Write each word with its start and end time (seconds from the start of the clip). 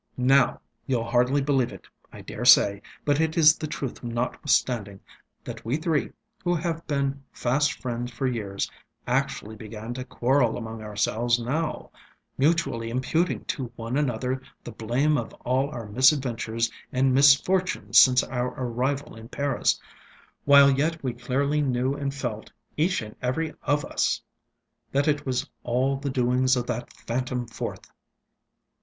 ŌĆ£Now, 0.19 0.57
youŌĆÖll 0.89 1.11
hardly 1.11 1.41
believe 1.41 1.71
it, 1.71 1.87
I 2.11 2.21
dare 2.21 2.43
say, 2.43 2.81
but 3.05 3.21
it 3.21 3.37
is 3.37 3.55
the 3.55 3.67
truth 3.67 4.03
notwithstanding, 4.03 4.99
that 5.43 5.63
we 5.63 5.77
three, 5.77 6.11
who 6.43 6.55
have 6.55 6.87
been 6.87 7.21
fast 7.31 7.73
friends 7.79 8.09
for 8.11 8.25
years, 8.25 8.67
actually 9.05 9.55
began 9.55 9.93
to 9.93 10.03
quarrel 10.03 10.57
among 10.57 10.81
ourselves 10.81 11.37
now, 11.39 11.91
mutually 12.35 12.89
imputing 12.89 13.45
to 13.45 13.71
one 13.75 13.95
another 13.95 14.41
the 14.63 14.71
blame 14.71 15.19
of 15.19 15.35
all 15.45 15.69
our 15.69 15.85
misadventures 15.85 16.71
and 16.91 17.13
misfortunes 17.13 17.99
since 17.99 18.23
our 18.23 18.55
arrival 18.59 19.15
in 19.15 19.29
Paris, 19.29 19.79
while 20.45 20.71
yet 20.71 21.03
we 21.03 21.13
clearly 21.13 21.61
knew 21.61 21.93
and 21.93 22.15
felt, 22.15 22.51
each 22.75 23.03
and 23.03 23.15
every 23.21 23.53
of 23.61 23.85
us, 23.85 24.19
that 24.91 25.07
it 25.07 25.27
was 25.27 25.47
all 25.63 25.95
the 25.95 26.09
doings 26.09 26.55
of 26.55 26.65
that 26.65 26.91
phantom 26.91 27.45
fourth. 27.47 27.91